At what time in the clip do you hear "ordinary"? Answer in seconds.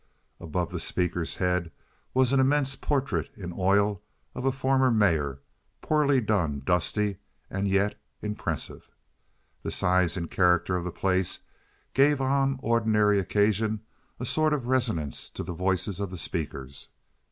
12.63-13.19